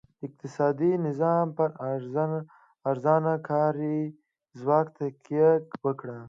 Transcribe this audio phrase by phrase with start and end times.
[0.25, 1.69] اقتصادي نظام پر
[2.89, 3.99] ارزانه کاري
[4.59, 5.49] ځواک تکیه
[5.85, 6.17] وکړه.